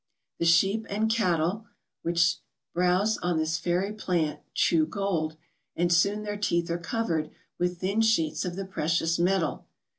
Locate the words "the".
0.39-0.45, 8.55-8.65